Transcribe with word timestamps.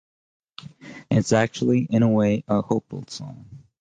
It's 1.11 1.31
actually, 1.31 1.81
in 1.83 2.01
a 2.01 2.09
way, 2.09 2.43
a 2.47 2.61
hopeful 2.63 3.03
song. 3.07 3.45